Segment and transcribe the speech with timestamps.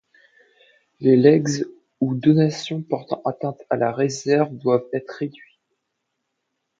[0.99, 1.63] Les legs
[1.99, 5.59] ou donations portant atteinte à la réserve doivent être réduits.